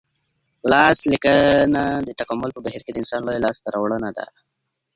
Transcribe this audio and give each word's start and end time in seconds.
په 0.59 0.65
لاس 0.73 0.97
لیکلنه 1.11 1.83
د 2.07 2.09
تکامل 2.19 2.49
په 2.53 2.61
بهیر 2.65 2.81
کي 2.85 2.91
د 2.91 2.97
انسان 3.01 3.21
لویه 3.23 3.43
لاسته 3.45 3.67
راوړنه 3.75 4.09
ده. 4.17 4.25